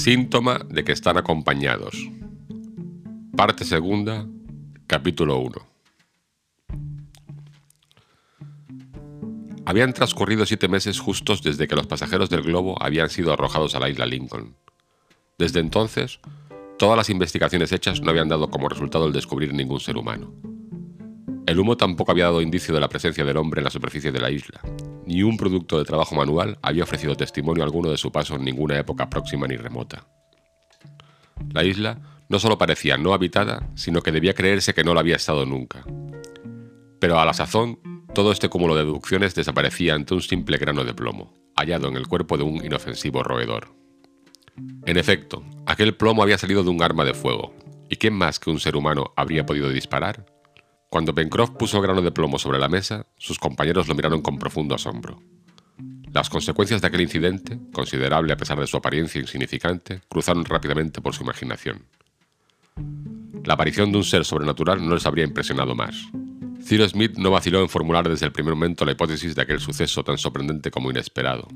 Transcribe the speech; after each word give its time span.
Síntoma 0.00 0.60
de 0.66 0.82
que 0.82 0.92
están 0.92 1.18
acompañados. 1.18 1.94
Parte 3.36 3.66
segunda, 3.66 4.26
capítulo 4.86 5.36
1. 5.40 5.52
Habían 9.66 9.92
transcurrido 9.92 10.46
siete 10.46 10.68
meses 10.68 10.98
justos 10.98 11.42
desde 11.42 11.68
que 11.68 11.76
los 11.76 11.86
pasajeros 11.86 12.30
del 12.30 12.40
globo 12.40 12.82
habían 12.82 13.10
sido 13.10 13.30
arrojados 13.34 13.74
a 13.74 13.78
la 13.78 13.90
isla 13.90 14.06
Lincoln. 14.06 14.56
Desde 15.36 15.60
entonces, 15.60 16.18
todas 16.78 16.96
las 16.96 17.10
investigaciones 17.10 17.70
hechas 17.70 18.00
no 18.00 18.08
habían 18.08 18.30
dado 18.30 18.48
como 18.48 18.70
resultado 18.70 19.06
el 19.06 19.12
descubrir 19.12 19.52
ningún 19.52 19.80
ser 19.80 19.98
humano. 19.98 20.32
El 21.50 21.58
humo 21.58 21.76
tampoco 21.76 22.12
había 22.12 22.26
dado 22.26 22.42
indicio 22.42 22.72
de 22.72 22.78
la 22.78 22.88
presencia 22.88 23.24
del 23.24 23.36
hombre 23.36 23.58
en 23.58 23.64
la 23.64 23.72
superficie 23.72 24.12
de 24.12 24.20
la 24.20 24.30
isla, 24.30 24.60
ni 25.04 25.24
un 25.24 25.36
producto 25.36 25.80
de 25.80 25.84
trabajo 25.84 26.14
manual 26.14 26.56
había 26.62 26.84
ofrecido 26.84 27.16
testimonio 27.16 27.64
alguno 27.64 27.90
de 27.90 27.96
su 27.96 28.12
paso 28.12 28.36
en 28.36 28.44
ninguna 28.44 28.78
época 28.78 29.10
próxima 29.10 29.48
ni 29.48 29.56
remota. 29.56 30.06
La 31.52 31.64
isla 31.64 31.98
no 32.28 32.38
solo 32.38 32.56
parecía 32.56 32.98
no 32.98 33.14
habitada, 33.14 33.68
sino 33.74 34.00
que 34.00 34.12
debía 34.12 34.32
creerse 34.32 34.74
que 34.74 34.84
no 34.84 34.94
lo 34.94 35.00
había 35.00 35.16
estado 35.16 35.44
nunca. 35.44 35.84
Pero 37.00 37.18
a 37.18 37.24
la 37.24 37.34
sazón, 37.34 37.80
todo 38.14 38.30
este 38.30 38.48
cúmulo 38.48 38.76
de 38.76 38.84
deducciones 38.84 39.34
desaparecía 39.34 39.96
ante 39.96 40.14
un 40.14 40.22
simple 40.22 40.56
grano 40.56 40.84
de 40.84 40.94
plomo, 40.94 41.34
hallado 41.56 41.88
en 41.88 41.96
el 41.96 42.06
cuerpo 42.06 42.38
de 42.38 42.44
un 42.44 42.64
inofensivo 42.64 43.24
roedor. 43.24 43.74
En 44.86 44.96
efecto, 44.96 45.42
aquel 45.66 45.96
plomo 45.96 46.22
había 46.22 46.38
salido 46.38 46.62
de 46.62 46.70
un 46.70 46.80
arma 46.80 47.04
de 47.04 47.14
fuego, 47.14 47.52
¿y 47.88 47.96
quién 47.96 48.14
más 48.14 48.38
que 48.38 48.50
un 48.50 48.60
ser 48.60 48.76
humano 48.76 49.12
habría 49.16 49.44
podido 49.44 49.68
disparar? 49.68 50.24
Cuando 50.90 51.14
Pencroff 51.14 51.50
puso 51.50 51.76
el 51.76 51.84
grano 51.84 52.02
de 52.02 52.10
plomo 52.10 52.36
sobre 52.36 52.58
la 52.58 52.68
mesa, 52.68 53.06
sus 53.16 53.38
compañeros 53.38 53.86
lo 53.86 53.94
miraron 53.94 54.22
con 54.22 54.40
profundo 54.40 54.74
asombro. 54.74 55.22
Las 56.12 56.28
consecuencias 56.28 56.80
de 56.80 56.88
aquel 56.88 57.02
incidente, 57.02 57.60
considerable 57.72 58.32
a 58.32 58.36
pesar 58.36 58.58
de 58.58 58.66
su 58.66 58.76
apariencia 58.76 59.20
insignificante, 59.20 60.00
cruzaron 60.08 60.44
rápidamente 60.44 61.00
por 61.00 61.14
su 61.14 61.22
imaginación. 61.22 61.84
La 63.44 63.54
aparición 63.54 63.92
de 63.92 63.98
un 63.98 64.04
ser 64.04 64.24
sobrenatural 64.24 64.84
no 64.84 64.94
les 64.94 65.06
habría 65.06 65.24
impresionado 65.24 65.76
más. 65.76 65.94
Cyrus 66.60 66.90
Smith 66.90 67.16
no 67.16 67.30
vaciló 67.30 67.60
en 67.60 67.68
formular 67.68 68.08
desde 68.08 68.26
el 68.26 68.32
primer 68.32 68.54
momento 68.54 68.84
la 68.84 68.90
hipótesis 68.90 69.36
de 69.36 69.42
aquel 69.42 69.60
suceso 69.60 70.02
tan 70.02 70.18
sorprendente 70.18 70.72
como 70.72 70.90
inesperado. 70.90 71.46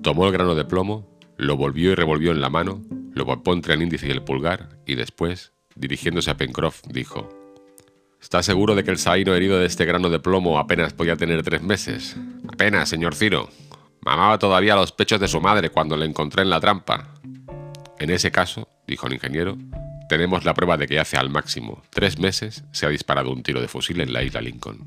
Tomó 0.00 0.26
el 0.26 0.32
grano 0.32 0.54
de 0.54 0.64
plomo, 0.64 1.18
lo 1.36 1.56
volvió 1.56 1.90
y 1.90 1.94
revolvió 1.96 2.30
en 2.30 2.40
la 2.40 2.50
mano, 2.50 2.84
lo 3.12 3.26
palpó 3.26 3.52
entre 3.52 3.74
el 3.74 3.82
índice 3.82 4.06
y 4.06 4.12
el 4.12 4.22
pulgar, 4.22 4.78
y 4.86 4.94
después, 4.94 5.52
dirigiéndose 5.74 6.30
a 6.30 6.36
Pencroff, 6.36 6.82
dijo: 6.86 7.28
¿Está 8.20 8.42
seguro 8.42 8.74
de 8.74 8.84
que 8.84 8.90
el 8.90 8.98
saíno 8.98 9.34
herido 9.34 9.58
de 9.58 9.66
este 9.66 9.86
grano 9.86 10.10
de 10.10 10.20
plomo 10.20 10.58
apenas 10.58 10.92
podía 10.92 11.16
tener 11.16 11.42
tres 11.42 11.62
meses? 11.62 12.16
Apenas, 12.52 12.88
señor 12.88 13.14
Ciro. 13.14 13.48
Mamaba 14.02 14.38
todavía 14.38 14.76
los 14.76 14.92
pechos 14.92 15.20
de 15.20 15.28
su 15.28 15.40
madre 15.40 15.70
cuando 15.70 15.96
le 15.96 16.06
encontré 16.06 16.42
en 16.42 16.50
la 16.50 16.60
trampa. 16.60 17.14
En 17.98 18.10
ese 18.10 18.30
caso, 18.30 18.68
dijo 18.86 19.06
el 19.06 19.14
ingeniero, 19.14 19.56
tenemos 20.08 20.44
la 20.44 20.54
prueba 20.54 20.76
de 20.76 20.86
que 20.86 21.00
hace 21.00 21.16
al 21.16 21.30
máximo 21.30 21.82
tres 21.90 22.18
meses 22.18 22.64
se 22.72 22.86
ha 22.86 22.90
disparado 22.90 23.30
un 23.30 23.42
tiro 23.42 23.60
de 23.60 23.68
fusil 23.68 24.00
en 24.00 24.12
la 24.12 24.22
isla 24.22 24.40
Lincoln. 24.40 24.86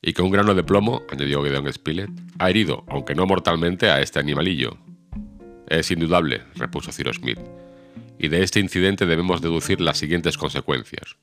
Y 0.00 0.12
que 0.12 0.22
un 0.22 0.30
grano 0.30 0.54
de 0.54 0.62
plomo, 0.62 1.02
añadió 1.10 1.42
Gideon 1.42 1.72
Spilett, 1.72 2.10
ha 2.38 2.48
herido, 2.50 2.84
aunque 2.88 3.16
no 3.16 3.26
mortalmente, 3.26 3.90
a 3.90 4.00
este 4.00 4.20
animalillo. 4.20 4.78
Es 5.68 5.90
indudable, 5.90 6.42
repuso 6.54 6.92
Ciro 6.92 7.12
Smith, 7.12 7.40
y 8.18 8.28
de 8.28 8.42
este 8.42 8.60
incidente 8.60 9.06
debemos 9.06 9.42
deducir 9.42 9.80
las 9.80 9.98
siguientes 9.98 10.38
consecuencias. 10.38 11.16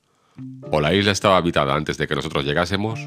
O 0.70 0.80
la 0.80 0.94
isla 0.94 1.12
estaba 1.12 1.36
habitada 1.36 1.74
antes 1.74 1.98
de 1.98 2.06
que 2.06 2.14
nosotros 2.14 2.44
llegásemos, 2.44 3.00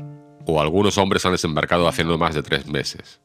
o 0.46 0.62
algunos 0.62 0.98
hombres 0.98 1.26
han 1.26 1.34
desembarcado 1.34 1.88
hace 1.88 2.04
no 2.04 2.18
más 2.18 2.36
de 2.36 2.44
tres 2.44 2.68
meses. 2.68 3.22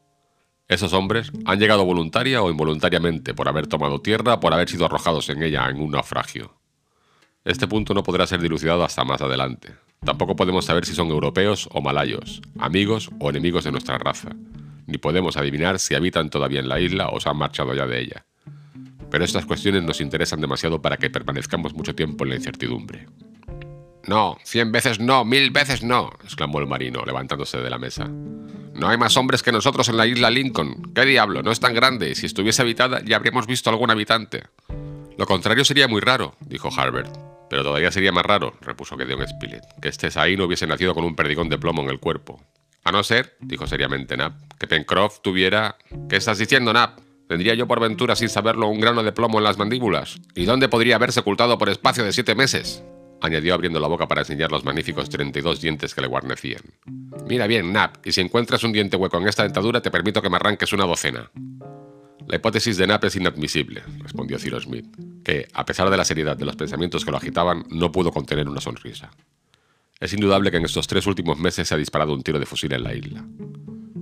Esos 0.67 0.93
hombres 0.93 1.31
han 1.45 1.59
llegado 1.59 1.85
voluntaria 1.85 2.41
o 2.41 2.49
involuntariamente 2.49 3.33
por 3.33 3.47
haber 3.47 3.67
tomado 3.67 4.01
tierra 4.01 4.39
por 4.39 4.53
haber 4.53 4.67
sido 4.67 4.85
arrojados 4.85 5.29
en 5.29 5.43
ella 5.43 5.69
en 5.69 5.79
un 5.79 5.91
naufragio. 5.91 6.59
Este 7.43 7.67
punto 7.67 7.93
no 7.93 8.01
podrá 8.01 8.25
ser 8.25 8.41
dilucidado 8.41 8.83
hasta 8.83 9.03
más 9.03 9.21
adelante. 9.21 9.75
Tampoco 10.03 10.35
podemos 10.35 10.65
saber 10.65 10.85
si 10.85 10.95
son 10.95 11.09
europeos 11.09 11.69
o 11.71 11.81
malayos, 11.81 12.41
amigos 12.57 13.11
o 13.19 13.29
enemigos 13.29 13.63
de 13.63 13.71
nuestra 13.71 13.99
raza, 13.99 14.29
ni 14.87 14.97
podemos 14.97 15.37
adivinar 15.37 15.77
si 15.77 15.93
habitan 15.93 16.31
todavía 16.31 16.59
en 16.59 16.69
la 16.69 16.79
isla 16.79 17.09
o 17.09 17.19
se 17.19 17.29
han 17.29 17.37
marchado 17.37 17.75
ya 17.75 17.85
de 17.85 18.01
ella. 18.01 18.25
Pero 19.11 19.23
estas 19.23 19.45
cuestiones 19.45 19.83
nos 19.83 20.01
interesan 20.01 20.41
demasiado 20.41 20.81
para 20.81 20.97
que 20.97 21.11
permanezcamos 21.11 21.75
mucho 21.75 21.93
tiempo 21.93 22.23
en 22.23 22.31
la 22.31 22.35
incertidumbre. 22.37 23.07
No, 24.07 24.37
cien 24.43 24.71
veces 24.71 24.99
no, 24.99 25.25
mil 25.25 25.49
veces 25.51 25.83
no, 25.83 26.11
exclamó 26.23 26.59
el 26.59 26.67
marino, 26.67 27.03
levantándose 27.05 27.57
de 27.57 27.69
la 27.69 27.79
mesa. 27.79 28.07
No 28.07 28.89
hay 28.89 28.97
más 28.97 29.17
hombres 29.17 29.41
que 29.41 29.51
nosotros 29.51 29.89
en 29.89 29.97
la 29.97 30.05
isla 30.05 30.29
Lincoln. 30.29 30.93
¿Qué 30.93 31.05
diablo? 31.05 31.41
No 31.41 31.51
es 31.51 31.59
tan 31.59 31.73
grande, 31.73 32.09
y 32.09 32.15
si 32.15 32.25
estuviese 32.25 32.61
habitada 32.61 33.01
ya 33.03 33.15
habríamos 33.15 33.47
visto 33.47 33.69
algún 33.69 33.89
habitante. 33.89 34.43
Lo 35.17 35.25
contrario 35.25 35.63
sería 35.63 35.87
muy 35.87 36.01
raro, 36.01 36.35
dijo 36.41 36.69
Harbert. 36.75 37.15
Pero 37.49 37.63
todavía 37.63 37.91
sería 37.91 38.11
más 38.11 38.25
raro, 38.25 38.55
repuso 38.61 38.97
Gedeon 38.97 39.27
Spilett, 39.27 39.63
que 39.81 39.89
este 39.89 40.11
Saí 40.11 40.35
no 40.35 40.45
hubiese 40.45 40.67
nacido 40.67 40.93
con 40.93 41.05
un 41.05 41.15
perdigón 41.15 41.47
de 41.47 41.57
plomo 41.57 41.83
en 41.83 41.89
el 41.89 41.99
cuerpo. 41.99 42.41
A 42.83 42.91
no 42.91 43.03
ser, 43.03 43.35
dijo 43.39 43.65
seriamente 43.65 44.17
Nap, 44.17 44.33
que 44.59 44.67
Pencroff 44.67 45.21
tuviera... 45.21 45.77
¿Qué 46.09 46.17
estás 46.17 46.37
diciendo, 46.37 46.73
Nap? 46.73 46.99
¿Tendría 47.27 47.55
yo 47.55 47.67
por 47.67 47.79
ventura 47.79 48.15
sin 48.15 48.29
saberlo 48.29 48.67
un 48.67 48.79
grano 48.79 49.03
de 49.03 49.11
plomo 49.11 49.39
en 49.39 49.43
las 49.43 49.57
mandíbulas? 49.57 50.19
¿Y 50.35 50.45
dónde 50.45 50.69
podría 50.69 50.97
haberse 50.97 51.21
ocultado 51.21 51.57
por 51.57 51.69
espacio 51.69 52.03
de 52.03 52.13
siete 52.13 52.35
meses? 52.35 52.83
Añadió 53.25 53.53
abriendo 53.53 53.79
la 53.79 53.87
boca 53.87 54.07
para 54.07 54.21
enseñar 54.21 54.51
los 54.51 54.63
magníficos 54.63 55.09
32 55.09 55.61
dientes 55.61 55.93
que 55.93 56.01
le 56.01 56.07
guarnecían. 56.07 56.61
Mira 57.27 57.47
bien, 57.47 57.73
Nap, 57.73 58.05
y 58.05 58.11
si 58.11 58.21
encuentras 58.21 58.63
un 58.63 58.71
diente 58.71 58.97
hueco 58.97 59.17
en 59.17 59.27
esta 59.27 59.43
dentadura, 59.43 59.81
te 59.81 59.91
permito 59.91 60.21
que 60.21 60.29
me 60.29 60.37
arranques 60.37 60.71
una 60.73 60.85
docena. 60.85 61.31
La 62.27 62.37
hipótesis 62.37 62.77
de 62.77 62.87
Nap 62.87 63.03
es 63.03 63.15
inadmisible, 63.15 63.83
respondió 63.99 64.39
Cyrus 64.39 64.63
Smith, 64.63 64.87
que, 65.23 65.47
a 65.53 65.65
pesar 65.65 65.89
de 65.89 65.97
la 65.97 66.05
seriedad 66.05 66.35
de 66.35 66.45
los 66.45 66.55
pensamientos 66.55 67.05
que 67.05 67.11
lo 67.11 67.17
agitaban, 67.17 67.65
no 67.69 67.91
pudo 67.91 68.11
contener 68.11 68.49
una 68.49 68.61
sonrisa. 68.61 69.11
Es 69.99 70.13
indudable 70.13 70.51
que 70.51 70.57
en 70.57 70.65
estos 70.65 70.87
tres 70.87 71.07
últimos 71.07 71.37
meses 71.37 71.67
se 71.67 71.75
ha 71.75 71.77
disparado 71.77 72.13
un 72.13 72.23
tiro 72.23 72.39
de 72.39 72.45
fusil 72.45 72.73
en 72.73 72.83
la 72.83 72.93
isla. 72.93 73.23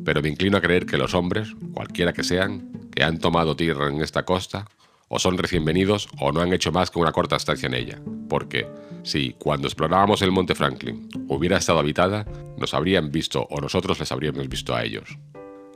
Pero 0.05 0.21
me 0.21 0.29
inclino 0.29 0.57
a 0.57 0.61
creer 0.61 0.85
que 0.85 0.97
los 0.97 1.13
hombres, 1.13 1.49
cualquiera 1.73 2.13
que 2.13 2.23
sean, 2.23 2.89
que 2.91 3.03
han 3.03 3.19
tomado 3.19 3.55
tierra 3.55 3.89
en 3.89 4.01
esta 4.01 4.23
costa, 4.23 4.65
o 5.07 5.19
son 5.19 5.37
recién 5.37 5.63
venidos 5.63 6.07
o 6.19 6.31
no 6.31 6.41
han 6.41 6.53
hecho 6.53 6.71
más 6.71 6.89
que 6.89 6.99
una 6.99 7.11
corta 7.11 7.35
estancia 7.35 7.67
en 7.67 7.75
ella, 7.75 8.01
porque, 8.27 8.67
si, 9.03 9.35
cuando 9.37 9.67
explorábamos 9.67 10.21
el 10.21 10.31
Monte 10.31 10.55
Franklin, 10.55 11.09
hubiera 11.27 11.57
estado 11.57 11.79
habitada, 11.79 12.25
nos 12.57 12.73
habrían 12.73 13.11
visto 13.11 13.45
o 13.49 13.59
nosotros 13.59 13.99
les 13.99 14.11
habríamos 14.11 14.47
visto 14.47 14.73
a 14.73 14.83
ellos. 14.83 15.17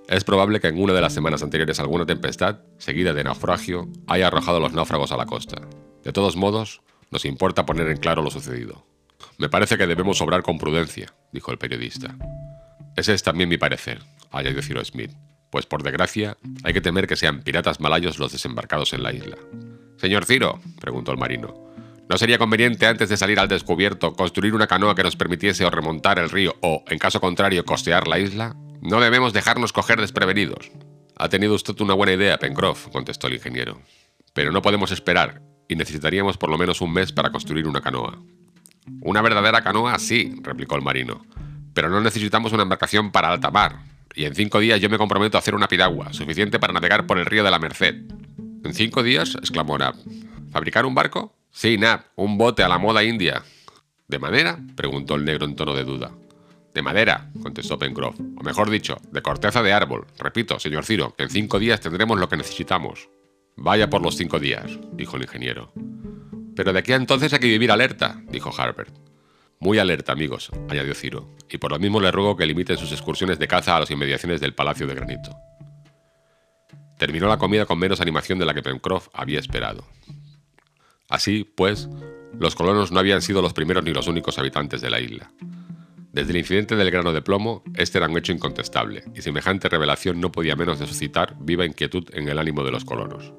Es 0.08 0.24
probable 0.24 0.62
que 0.62 0.68
en 0.68 0.82
una 0.82 0.94
de 0.94 1.02
las 1.02 1.14
semanas 1.14 1.44
anteriores 1.44 1.80
alguna 1.82 2.06
tempestad, 2.06 2.62
seguida 2.78 3.14
de 3.14 3.26
naufragio, 3.26 3.90
haya 4.08 4.28
arrojado 4.28 4.58
a 4.58 4.62
los 4.62 4.74
náufragos 4.74 5.12
a 5.12 5.18
la 5.18 5.26
costa. 5.26 5.62
De 6.04 6.14
todos 6.14 6.38
modos, 6.38 6.82
nos 7.12 7.26
importa 7.26 7.66
poner 7.66 7.90
en 7.90 7.98
claro 7.98 8.22
lo 8.22 8.32
sucedido. 8.32 8.86
Me 9.38 9.50
parece 9.50 9.78
que 9.78 9.88
debemos 9.88 10.22
obrar 10.22 10.44
con 10.44 10.58
prudencia, 10.58 11.14
dijo 11.34 11.52
el 11.52 11.58
periodista. 11.58 12.16
Ese 12.96 13.14
es 13.14 13.24
también 13.24 13.50
mi 13.50 13.58
parecer, 13.58 14.00
añadió 14.32 14.62
Cyrus 14.62 14.88
Smith, 14.88 15.12
pues 15.50 15.66
por 15.66 15.84
desgracia 15.84 16.38
hay 16.64 16.74
que 16.74 16.82
temer 16.82 17.08
que 17.08 17.16
sean 17.16 17.42
piratas 17.42 17.80
malayos 17.80 18.18
los 18.18 18.32
desembarcados 18.32 18.94
en 18.94 19.04
la 19.04 19.14
isla. 19.14 19.38
Señor 19.98 20.26
Ciro, 20.26 20.60
preguntó 20.80 21.12
el 21.12 21.18
marino, 21.18 21.54
¿No 22.10 22.18
sería 22.18 22.38
conveniente 22.38 22.88
antes 22.88 23.10
de 23.10 23.18
salir 23.18 23.40
al 23.40 23.50
descubierto 23.50 24.14
construir 24.14 24.56
una 24.56 24.68
canoa 24.68 24.96
que 24.96 25.04
nos 25.04 25.18
permitiese 25.18 25.66
o 25.66 25.70
remontar 25.70 26.20
el 26.20 26.30
río 26.30 26.56
o, 26.62 26.84
en 26.88 27.00
caso 27.00 27.20
contrario, 27.20 27.66
costear 27.66 28.08
la 28.08 28.18
isla? 28.20 28.56
No 28.82 29.02
debemos 29.02 29.34
dejarnos 29.34 29.74
coger 29.74 30.00
desprevenidos. 30.00 30.72
Ha 31.18 31.28
tenido 31.28 31.54
usted 31.54 31.80
una 31.82 31.96
buena 31.96 32.14
idea, 32.14 32.38
Pencroff, 32.38 32.88
contestó 32.90 33.28
el 33.28 33.34
ingeniero. 33.34 33.82
Pero 34.34 34.54
no 34.54 34.62
podemos 34.62 34.92
esperar, 34.92 35.42
y 35.68 35.76
necesitaríamos 35.76 36.38
por 36.38 36.50
lo 36.50 36.58
menos 36.58 36.80
un 36.80 36.94
mes 36.94 37.12
para 37.12 37.32
construir 37.32 37.68
una 37.68 37.82
canoa. 37.82 38.22
Una 39.02 39.22
verdadera 39.22 39.62
canoa, 39.62 40.00
sí, 40.00 40.40
replicó 40.44 40.76
el 40.76 40.84
marino. 40.84 41.26
Pero 41.74 41.90
no 41.90 42.00
necesitamos 42.00 42.54
una 42.54 42.64
embarcación 42.64 43.12
para 43.12 43.30
alta 43.30 43.52
mar, 43.52 43.80
y 44.16 44.26
en 44.26 44.34
cinco 44.34 44.60
días 44.60 44.80
yo 44.80 44.90
me 44.90 44.98
comprometo 44.98 45.38
a 45.38 45.40
hacer 45.40 45.56
una 45.56 45.68
piragua, 45.68 46.14
suficiente 46.14 46.58
para 46.58 46.74
navegar 46.74 47.06
por 47.06 47.18
el 47.18 47.26
río 47.26 47.44
de 47.44 47.52
la 47.52 47.60
Merced. 47.60 47.96
¿En 48.64 48.74
cinco 48.74 49.04
días? 49.04 49.36
exclamó 49.36 49.78
Nab. 49.78 49.96
¿Fabricar 50.52 50.86
un 50.86 50.96
barco? 50.96 51.37
Sí, 51.58 51.76
Nab, 51.76 52.02
un 52.18 52.38
bote 52.38 52.62
a 52.62 52.68
la 52.68 52.78
moda 52.78 53.04
india. 53.04 53.42
¿De 54.08 54.20
madera? 54.20 54.60
preguntó 54.76 55.16
el 55.16 55.26
negro 55.26 55.48
en 55.48 55.56
tono 55.56 55.74
de 55.74 55.86
duda. 55.86 56.12
De 56.72 56.84
madera, 56.84 57.32
contestó 57.42 57.80
Pencroff, 57.80 58.20
o 58.20 58.44
mejor 58.44 58.70
dicho, 58.70 59.00
de 59.12 59.24
corteza 59.24 59.64
de 59.64 59.74
árbol. 59.74 60.06
Repito, 60.20 60.60
señor 60.60 60.86
Ciro, 60.86 61.16
que 61.18 61.24
en 61.24 61.32
cinco 61.32 61.58
días 61.58 61.82
tendremos 61.82 62.20
lo 62.20 62.30
que 62.30 62.38
necesitamos. 62.38 63.10
Vaya 63.56 63.90
por 63.90 64.04
los 64.04 64.16
cinco 64.16 64.40
días, 64.40 64.78
dijo 64.92 65.18
el 65.18 65.24
ingeniero. 65.24 65.72
Pero 66.56 66.74
de 66.74 66.78
aquí 66.78 66.94
a 66.94 66.96
entonces 66.96 67.34
hay 67.34 67.40
que 67.40 67.48
vivir 67.48 67.72
alerta, 67.72 68.22
dijo 68.30 68.52
Harbert. 68.56 68.96
Muy 69.60 69.80
alerta, 69.80 70.12
amigos, 70.12 70.52
añadió 70.70 70.94
Ciro, 70.94 71.36
y 71.50 71.58
por 71.58 71.72
lo 71.72 71.80
mismo 71.80 72.00
le 72.00 72.12
ruego 72.12 72.38
que 72.38 72.46
limiten 72.46 72.78
sus 72.78 72.92
excursiones 72.92 73.40
de 73.40 73.48
caza 73.48 73.76
a 73.76 73.80
las 73.80 73.90
inmediaciones 73.90 74.42
del 74.42 74.54
Palacio 74.54 74.86
de 74.86 74.94
Granito. 74.94 75.36
Terminó 77.00 77.28
la 77.28 77.40
comida 77.40 77.66
con 77.66 77.80
menos 77.80 78.00
animación 78.00 78.38
de 78.38 78.46
la 78.46 78.54
que 78.54 78.62
Pencroff 78.62 79.08
había 79.12 79.40
esperado. 79.40 79.88
Así, 81.10 81.44
pues, 81.44 81.90
los 82.38 82.56
colonos 82.56 82.92
no 82.92 83.00
habían 83.00 83.22
sido 83.22 83.42
los 83.42 83.54
primeros 83.54 83.84
ni 83.84 83.94
los 83.94 84.08
únicos 84.08 84.38
habitantes 84.38 84.82
de 84.82 84.90
la 84.90 85.00
isla. 85.00 85.32
Desde 86.12 86.32
el 86.32 86.38
incidente 86.38 86.76
del 86.76 86.92
grano 86.92 87.14
de 87.14 87.22
plomo, 87.22 87.64
este 87.76 88.00
era 88.00 88.08
un 88.08 88.18
hecho 88.18 88.32
incontestable, 88.32 89.04
y 89.16 89.22
semejante 89.22 89.70
revelación 89.70 90.20
no 90.20 90.32
podía 90.32 90.56
menos 90.56 90.80
de 90.80 90.88
suscitar 90.88 91.36
viva 91.40 91.66
inquietud 91.66 92.06
en 92.14 92.28
el 92.28 92.40
ánimo 92.40 92.64
de 92.64 92.72
los 92.72 92.86
colonos. 92.86 93.34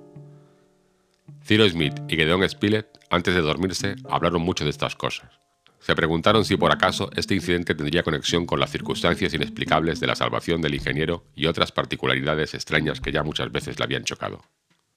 Ciro 1.44 1.68
Smith 1.68 1.94
y 2.08 2.16
Gedeon 2.16 2.48
Spilett, 2.48 2.86
antes 3.10 3.34
de 3.34 3.40
dormirse, 3.40 3.96
hablaron 4.08 4.42
mucho 4.42 4.64
de 4.64 4.70
estas 4.70 4.94
cosas. 4.94 5.40
Se 5.80 5.94
preguntaron 5.94 6.44
si 6.44 6.56
por 6.56 6.72
acaso 6.72 7.10
este 7.16 7.34
incidente 7.34 7.74
tendría 7.74 8.02
conexión 8.02 8.46
con 8.46 8.60
las 8.60 8.70
circunstancias 8.70 9.32
inexplicables 9.32 10.00
de 10.00 10.06
la 10.06 10.16
salvación 10.16 10.60
del 10.60 10.74
ingeniero 10.74 11.24
y 11.34 11.46
otras 11.46 11.72
particularidades 11.72 12.54
extrañas 12.54 13.00
que 13.00 13.12
ya 13.12 13.22
muchas 13.22 13.50
veces 13.50 13.78
le 13.78 13.84
habían 13.84 14.04
chocado. 14.04 14.42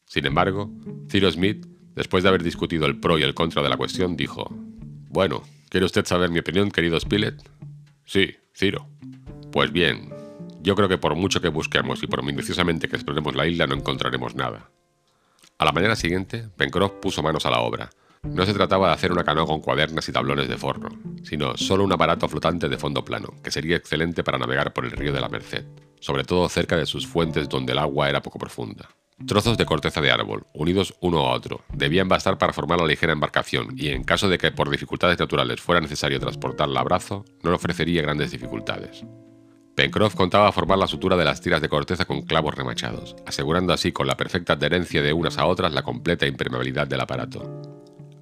Sin 0.06 0.26
embargo, 0.26 0.70
Ciro 1.10 1.32
Smith, 1.32 1.66
después 1.96 2.24
de 2.24 2.30
haber 2.30 2.44
discutido 2.44 2.86
el 2.86 3.00
pro 3.00 3.18
y 3.18 3.24
el 3.24 3.34
contra 3.34 3.62
de 3.62 3.70
la 3.70 3.78
cuestión, 3.78 4.16
dijo, 4.16 4.48
Bueno, 5.10 5.44
¿quiere 5.70 5.86
usted 5.86 6.06
saber 6.06 6.30
mi 6.30 6.40
opinión, 6.40 6.72
querido 6.72 7.00
Spilett? 7.00 7.42
Sí, 8.06 8.36
Ciro. 8.56 8.88
Pues 9.52 9.72
bien, 9.72 10.10
yo 10.62 10.76
creo 10.76 10.90
que 10.90 10.98
por 10.98 11.16
mucho 11.16 11.42
que 11.42 11.50
busquemos 11.50 12.04
y 12.04 12.08
por 12.08 12.24
minuciosamente 12.24 12.88
que 12.88 12.96
exploremos 12.96 13.36
la 13.36 13.48
isla 13.48 13.68
no 13.68 13.76
encontraremos 13.76 14.36
nada. 14.36 14.70
A 15.58 15.66
la 15.66 15.72
mañana 15.72 15.96
siguiente, 15.96 16.50
Pencroff 16.58 16.94
puso 16.94 17.22
manos 17.22 17.46
a 17.46 17.52
la 17.52 17.60
obra, 17.60 17.90
no 18.24 18.46
se 18.46 18.54
trataba 18.54 18.88
de 18.88 18.94
hacer 18.94 19.12
una 19.12 19.24
canoa 19.24 19.48
con 19.48 19.62
cuadernas 19.62 20.08
y 20.08 20.12
tablones 20.12 20.48
de 20.48 20.58
forno, 20.58 20.90
sino 21.24 21.58
solo 21.58 21.84
un 21.84 21.92
aparato 21.92 22.30
flotante 22.30 22.70
de 22.70 22.78
fondo 22.78 23.04
plano, 23.04 23.34
que 23.44 23.50
sería 23.50 23.76
excelente 23.76 24.24
para 24.24 24.38
navegar 24.38 24.74
por 24.74 24.86
el 24.86 24.92
río 24.92 25.12
de 25.12 25.22
la 25.22 25.30
Merced, 25.30 25.66
sobre 26.00 26.24
todo 26.24 26.48
cerca 26.48 26.78
de 26.78 26.86
sus 26.86 27.08
fuentes 27.08 27.50
donde 27.50 27.72
el 27.72 27.80
agua 27.80 28.10
era 28.10 28.22
poco 28.22 28.38
profunda. 28.38 28.90
Trozos 29.28 29.58
de 29.58 29.66
corteza 29.66 30.02
de 30.02 30.12
árbol, 30.12 30.48
unidos 30.54 30.96
uno 31.00 31.20
a 31.20 31.32
otro, 31.32 31.62
debían 31.74 32.10
bastar 32.10 32.38
para 32.38 32.54
formar 32.54 32.80
la 32.80 32.88
ligera 32.88 33.14
embarcación 33.14 33.70
y 33.78 33.90
en 33.90 34.04
caso 34.04 34.30
de 34.30 34.38
que 34.38 34.52
por 34.52 34.70
dificultades 34.70 35.20
naturales 35.20 35.62
fuera 35.62 35.82
necesario 35.82 36.20
transportarla 36.20 36.80
a 36.80 36.84
brazo, 36.84 37.26
no 37.44 37.52
le 37.52 37.56
ofrecería 37.56 38.02
grandes 38.02 38.32
dificultades. 38.32 39.06
Pencroff 39.76 40.16
contaba 40.16 40.52
formar 40.52 40.78
la 40.78 40.88
sutura 40.88 41.16
de 41.16 41.26
las 41.26 41.40
tiras 41.40 41.62
de 41.62 41.70
corteza 41.70 42.06
con 42.06 42.24
clavos 42.24 42.56
remachados, 42.56 43.16
asegurando 43.26 43.74
así 43.74 43.92
con 43.92 44.06
la 44.06 44.18
perfecta 44.18 44.54
adherencia 44.54 45.02
de 45.02 45.14
unas 45.14 45.38
a 45.38 45.46
otras 45.46 45.72
la 45.72 45.84
completa 45.84 46.28
impermeabilidad 46.28 46.88
del 46.88 47.02
aparato. 47.02 47.62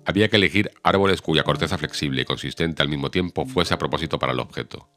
Había 0.05 0.29
que 0.29 0.37
elegir 0.37 0.71
árboles 0.83 1.21
cuya 1.21 1.43
corteza 1.43 1.77
flexible 1.77 2.21
y 2.21 2.25
consistente 2.25 2.81
al 2.81 2.89
mismo 2.89 3.09
tiempo 3.09 3.45
fuese 3.45 3.73
a 3.73 3.77
propósito 3.77 4.19
para 4.19 4.33
el 4.33 4.39
objeto. 4.39 4.87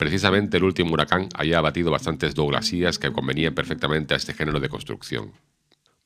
Precisamente 0.00 0.56
el 0.56 0.64
último 0.64 0.94
huracán 0.94 1.28
había 1.34 1.58
abatido 1.58 1.90
bastantes 1.90 2.34
douglasías 2.34 2.98
que 2.98 3.12
convenían 3.12 3.54
perfectamente 3.54 4.14
a 4.14 4.16
este 4.16 4.32
género 4.32 4.58
de 4.58 4.70
construcción. 4.70 5.32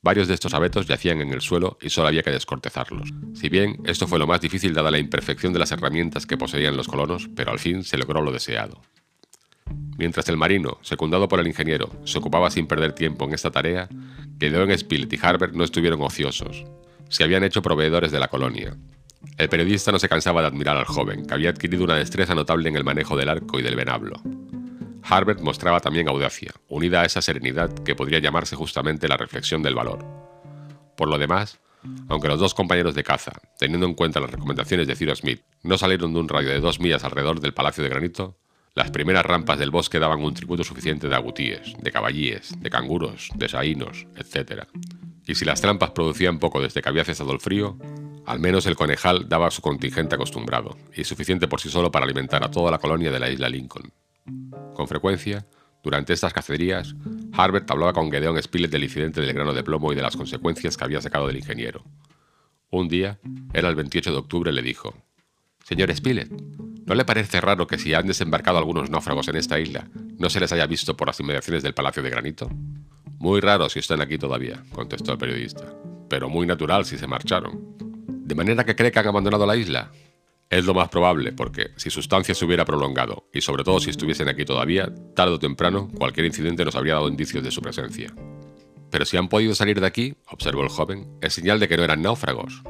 Varios 0.01 0.27
de 0.27 0.33
estos 0.33 0.53
abetos 0.53 0.85
yacían 0.85 1.21
en 1.21 1.31
el 1.31 1.39
suelo 1.39 1.77
y 1.79 1.89
solo 1.89 2.09
había 2.09 2.21
que 2.21 2.29
descortezarlos. 2.29 3.13
Si 3.35 3.47
bien 3.47 3.77
esto 3.85 4.05
fue 4.05 4.19
lo 4.19 4.27
más 4.27 4.41
difícil 4.41 4.73
dada 4.73 4.91
la 4.91 4.99
imperfección 4.99 5.53
de 5.53 5.59
las 5.59 5.71
herramientas 5.71 6.25
que 6.25 6.35
poseían 6.35 6.75
los 6.75 6.89
colonos, 6.89 7.29
pero 7.37 7.51
al 7.51 7.59
fin 7.59 7.85
se 7.85 7.97
logró 7.97 8.21
lo 8.21 8.33
deseado. 8.33 8.81
Mientras 9.97 10.27
el 10.27 10.35
marino, 10.35 10.77
secundado 10.81 11.29
por 11.29 11.39
el 11.39 11.47
ingeniero, 11.47 11.89
se 12.03 12.17
ocupaba 12.17 12.51
sin 12.51 12.67
perder 12.67 12.91
tiempo 12.91 13.23
en 13.23 13.33
esta 13.33 13.49
tarea, 13.49 13.87
Gedeon 14.37 14.77
Spilett 14.77 15.13
y 15.13 15.19
Harbert 15.21 15.53
no 15.53 15.63
estuvieron 15.63 16.01
ociosos 16.01 16.65
se 17.09 17.23
habían 17.23 17.43
hecho 17.43 17.61
proveedores 17.61 18.11
de 18.11 18.19
la 18.19 18.27
colonia. 18.27 18.75
El 19.37 19.49
periodista 19.49 19.91
no 19.91 19.99
se 19.99 20.09
cansaba 20.09 20.41
de 20.41 20.47
admirar 20.47 20.77
al 20.77 20.85
joven, 20.85 21.25
que 21.25 21.33
había 21.33 21.49
adquirido 21.49 21.83
una 21.83 21.95
destreza 21.95 22.35
notable 22.35 22.69
en 22.69 22.75
el 22.75 22.83
manejo 22.83 23.17
del 23.17 23.29
arco 23.29 23.59
y 23.59 23.61
del 23.63 23.75
venablo. 23.75 24.21
Harbert 25.03 25.41
mostraba 25.41 25.79
también 25.79 26.07
audacia, 26.07 26.51
unida 26.67 27.01
a 27.01 27.05
esa 27.05 27.21
serenidad 27.21 27.71
que 27.83 27.95
podría 27.95 28.19
llamarse 28.19 28.55
justamente 28.55 29.07
la 29.07 29.17
reflexión 29.17 29.61
del 29.61 29.75
valor. 29.75 30.05
Por 30.97 31.09
lo 31.09 31.17
demás, 31.17 31.59
aunque 32.07 32.27
los 32.27 32.39
dos 32.39 32.53
compañeros 32.53 32.95
de 32.95 33.03
caza, 33.03 33.33
teniendo 33.59 33.85
en 33.85 33.93
cuenta 33.93 34.19
las 34.19 34.31
recomendaciones 34.31 34.87
de 34.87 34.95
Cyrus 34.95 35.19
Smith, 35.19 35.41
no 35.63 35.77
salieron 35.77 36.13
de 36.13 36.19
un 36.19 36.29
radio 36.29 36.49
de 36.49 36.59
dos 36.59 36.79
millas 36.79 37.03
alrededor 37.03 37.39
del 37.39 37.53
Palacio 37.53 37.83
de 37.83 37.89
Granito, 37.89 38.37
las 38.73 38.91
primeras 38.91 39.25
rampas 39.25 39.59
del 39.59 39.71
bosque 39.71 39.99
daban 39.99 40.23
un 40.23 40.33
tributo 40.33 40.63
suficiente 40.63 41.07
de 41.07 41.15
agutíes, 41.15 41.75
de 41.79 41.91
caballíes, 41.91 42.59
de 42.59 42.69
canguros, 42.69 43.29
de 43.35 43.47
saínos, 43.47 44.07
etc 44.17 44.63
y 45.27 45.35
si 45.35 45.45
las 45.45 45.61
trampas 45.61 45.91
producían 45.91 46.39
poco 46.39 46.61
desde 46.61 46.81
que 46.81 46.89
había 46.89 47.03
cesado 47.03 47.31
el 47.31 47.39
frío, 47.39 47.77
al 48.25 48.39
menos 48.39 48.65
el 48.65 48.75
conejal 48.75 49.29
daba 49.29 49.51
su 49.51 49.61
contingente 49.61 50.15
acostumbrado, 50.15 50.77
y 50.95 51.03
suficiente 51.03 51.47
por 51.47 51.61
sí 51.61 51.69
solo 51.69 51.91
para 51.91 52.05
alimentar 52.05 52.43
a 52.43 52.51
toda 52.51 52.71
la 52.71 52.79
colonia 52.79 53.11
de 53.11 53.19
la 53.19 53.29
isla 53.29 53.49
Lincoln. 53.49 53.91
Con 54.73 54.87
frecuencia, 54.87 55.45
durante 55.83 56.13
estas 56.13 56.33
cacerías, 56.33 56.95
Harbert 57.33 57.69
hablaba 57.69 57.93
con 57.93 58.11
Gedeon 58.11 58.41
Spilett 58.41 58.71
del 58.71 58.85
incidente 58.85 59.21
del 59.21 59.33
grano 59.33 59.53
de 59.53 59.63
plomo 59.63 59.93
y 59.93 59.95
de 59.95 60.01
las 60.01 60.17
consecuencias 60.17 60.77
que 60.77 60.83
había 60.83 61.01
sacado 61.01 61.27
del 61.27 61.37
ingeniero. 61.37 61.83
Un 62.71 62.87
día, 62.89 63.19
era 63.53 63.69
el 63.69 63.75
28 63.75 64.11
de 64.11 64.17
octubre, 64.17 64.51
le 64.51 64.63
dijo, 64.63 64.95
Señor 65.63 65.95
Spilett, 65.95 66.31
¿no 66.85 66.95
le 66.95 67.05
parece 67.05 67.39
raro 67.39 67.67
que 67.67 67.77
si 67.77 67.93
han 67.93 68.07
desembarcado 68.07 68.57
algunos 68.57 68.89
náufragos 68.89 69.27
en 69.27 69.35
esta 69.35 69.59
isla, 69.59 69.87
no 70.17 70.29
se 70.29 70.39
les 70.39 70.51
haya 70.51 70.65
visto 70.65 70.97
por 70.97 71.07
las 71.07 71.19
inmediaciones 71.19 71.61
del 71.61 71.75
Palacio 71.75 72.01
de 72.01 72.09
Granito? 72.09 72.49
Muy 73.19 73.39
raro 73.39 73.69
si 73.69 73.79
están 73.79 74.01
aquí 74.01 74.17
todavía, 74.17 74.63
contestó 74.71 75.11
el 75.11 75.17
periodista, 75.17 75.71
pero 76.09 76.29
muy 76.29 76.47
natural 76.47 76.85
si 76.85 76.97
se 76.97 77.07
marcharon. 77.07 77.84
¿De 78.25 78.33
manera 78.33 78.65
que 78.65 78.75
cree 78.75 78.91
que 78.91 78.97
han 78.97 79.07
abandonado 79.07 79.45
la 79.45 79.55
isla? 79.55 79.91
Es 80.49 80.65
lo 80.65 80.73
más 80.73 80.89
probable, 80.89 81.31
porque 81.31 81.69
si 81.75 81.91
su 81.91 81.99
estancia 81.99 82.33
se 82.33 82.43
hubiera 82.43 82.65
prolongado, 82.65 83.29
y 83.31 83.41
sobre 83.41 83.63
todo 83.63 83.79
si 83.79 83.91
estuviesen 83.91 84.27
aquí 84.27 84.45
todavía, 84.45 84.91
tarde 85.15 85.35
o 85.35 85.39
temprano, 85.39 85.91
cualquier 85.95 86.25
incidente 86.25 86.65
nos 86.65 86.75
habría 86.75 86.95
dado 86.95 87.07
indicios 87.07 87.43
de 87.43 87.51
su 87.51 87.61
presencia. 87.61 88.11
Pero 88.89 89.05
si 89.05 89.15
han 89.15 89.29
podido 89.29 89.53
salir 89.53 89.79
de 89.79 89.85
aquí, 89.85 90.15
observó 90.27 90.63
el 90.63 90.69
joven, 90.69 91.07
es 91.21 91.33
señal 91.33 91.59
de 91.59 91.67
que 91.67 91.77
no 91.77 91.83
eran 91.83 92.01
náufragos. 92.01 92.63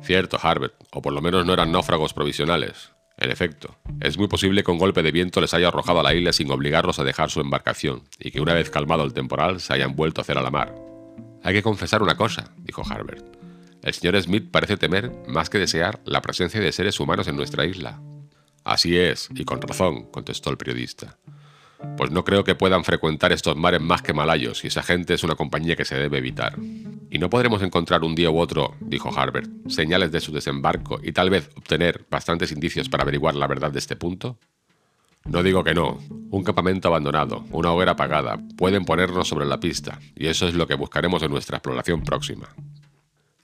Cierto, 0.00 0.38
Harbert, 0.42 0.76
o 0.92 1.02
por 1.02 1.12
lo 1.12 1.20
menos 1.20 1.44
no 1.44 1.52
eran 1.52 1.72
náufragos 1.72 2.14
provisionales. 2.14 2.92
En 3.18 3.30
efecto, 3.30 3.76
es 4.00 4.16
muy 4.16 4.28
posible 4.28 4.64
que 4.64 4.70
un 4.70 4.78
golpe 4.78 5.02
de 5.02 5.12
viento 5.12 5.42
les 5.42 5.52
haya 5.52 5.68
arrojado 5.68 6.00
a 6.00 6.04
la 6.04 6.14
isla 6.14 6.32
sin 6.32 6.50
obligarlos 6.50 6.98
a 6.98 7.04
dejar 7.04 7.30
su 7.30 7.42
embarcación, 7.42 8.04
y 8.18 8.30
que 8.30 8.40
una 8.40 8.54
vez 8.54 8.70
calmado 8.70 9.04
el 9.04 9.12
temporal 9.12 9.60
se 9.60 9.74
hayan 9.74 9.94
vuelto 9.94 10.20
a 10.20 10.22
hacer 10.22 10.38
a 10.38 10.42
la 10.42 10.50
mar. 10.50 10.74
Hay 11.42 11.52
que 11.52 11.62
confesar 11.62 12.02
una 12.02 12.16
cosa, 12.16 12.54
dijo 12.56 12.82
Harbert. 12.88 13.35
El 13.86 13.94
señor 13.94 14.20
Smith 14.20 14.50
parece 14.50 14.76
temer, 14.76 15.12
más 15.28 15.48
que 15.48 15.60
desear, 15.60 16.00
la 16.06 16.20
presencia 16.20 16.60
de 16.60 16.72
seres 16.72 16.98
humanos 16.98 17.28
en 17.28 17.36
nuestra 17.36 17.66
isla. 17.66 18.00
Así 18.64 18.98
es, 18.98 19.28
y 19.32 19.44
con 19.44 19.62
razón, 19.62 20.10
contestó 20.10 20.50
el 20.50 20.56
periodista. 20.56 21.18
Pues 21.96 22.10
no 22.10 22.24
creo 22.24 22.42
que 22.42 22.56
puedan 22.56 22.82
frecuentar 22.82 23.30
estos 23.30 23.56
mares 23.56 23.80
más 23.80 24.02
que 24.02 24.12
malayos, 24.12 24.64
y 24.64 24.66
esa 24.66 24.82
gente 24.82 25.14
es 25.14 25.22
una 25.22 25.36
compañía 25.36 25.76
que 25.76 25.84
se 25.84 25.94
debe 25.94 26.18
evitar. 26.18 26.56
¿Y 27.12 27.20
no 27.20 27.30
podremos 27.30 27.62
encontrar 27.62 28.02
un 28.02 28.16
día 28.16 28.28
u 28.28 28.40
otro, 28.40 28.74
dijo 28.80 29.16
Harbert, 29.16 29.48
señales 29.68 30.10
de 30.10 30.18
su 30.18 30.32
desembarco 30.32 30.98
y 31.00 31.12
tal 31.12 31.30
vez 31.30 31.48
obtener 31.54 32.06
bastantes 32.10 32.50
indicios 32.50 32.88
para 32.88 33.04
averiguar 33.04 33.36
la 33.36 33.46
verdad 33.46 33.70
de 33.70 33.78
este 33.78 33.94
punto? 33.94 34.36
No 35.26 35.44
digo 35.44 35.62
que 35.62 35.74
no. 35.74 36.00
Un 36.30 36.42
campamento 36.42 36.88
abandonado, 36.88 37.44
una 37.52 37.70
hoguera 37.70 37.92
apagada, 37.92 38.36
pueden 38.56 38.84
ponernos 38.84 39.28
sobre 39.28 39.46
la 39.46 39.60
pista, 39.60 40.00
y 40.16 40.26
eso 40.26 40.48
es 40.48 40.54
lo 40.54 40.66
que 40.66 40.74
buscaremos 40.74 41.22
en 41.22 41.30
nuestra 41.30 41.58
exploración 41.58 42.02
próxima. 42.02 42.48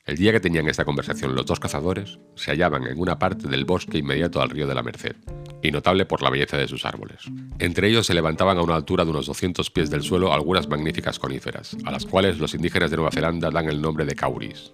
El 0.05 0.17
día 0.17 0.33
que 0.33 0.41
tenían 0.41 0.67
esta 0.67 0.85
conversación 0.85 1.37
los 1.37 1.47
dos 1.47 1.61
cazadores 1.61 2.19
se 2.35 2.51
hallaban 2.51 2.89
en 2.89 2.99
una 2.99 3.21
parte 3.21 3.47
del 3.47 3.65
bosque 3.65 3.99
inmediato 3.99 4.43
al 4.43 4.51
río 4.51 4.67
de 4.67 4.75
la 4.75 4.83
Merced, 4.83 5.15
y 5.63 5.71
notable 5.71 6.07
por 6.07 6.23
la 6.23 6.31
belleza 6.31 6.57
de 6.57 6.67
sus 6.67 6.85
árboles. 6.85 7.21
Entre 7.61 7.89
ellos 7.89 8.09
se 8.09 8.15
levantaban 8.15 8.59
a 8.59 8.63
una 8.63 8.75
altura 8.75 9.05
de 9.05 9.13
unos 9.13 9.27
200 9.27 9.71
pies 9.71 9.91
del 9.91 10.03
suelo 10.03 10.33
algunas 10.33 10.69
magníficas 10.69 11.21
coníferas, 11.21 11.77
a 11.85 11.93
las 11.93 12.05
cuales 12.05 12.39
los 12.39 12.53
indígenas 12.53 12.91
de 12.91 12.97
Nueva 12.97 13.13
Zelanda 13.13 13.51
dan 13.51 13.69
el 13.69 13.81
nombre 13.81 14.05
de 14.05 14.17
cauris. 14.17 14.73